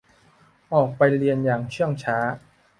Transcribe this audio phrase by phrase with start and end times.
[0.73, 2.17] ออกไปเรียนอย่างเชื่องช้า